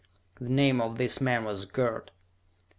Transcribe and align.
The 0.39 0.49
name 0.49 0.81
of 0.81 0.97
this 0.97 1.21
man 1.21 1.43
was 1.43 1.65
Gerd. 1.65 2.09